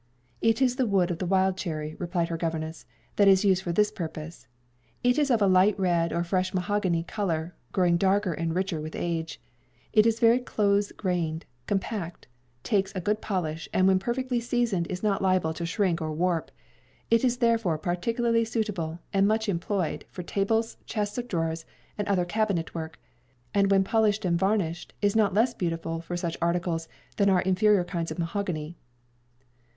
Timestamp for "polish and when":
13.21-13.99